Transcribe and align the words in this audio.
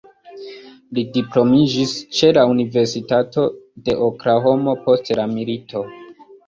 Li 0.97 1.03
diplomiĝis 1.17 1.93
ĉe 2.21 2.31
la 2.39 2.47
Universitato 2.55 3.47
de 3.87 3.97
Oklahomo 4.09 4.77
post 4.89 5.15
la 5.23 5.33
milito. 5.39 5.89